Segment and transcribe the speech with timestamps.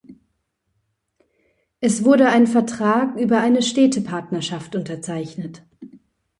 [1.79, 5.61] Es wurde ein Vertrag über eine Städtepartnerschaft unterzeichnet.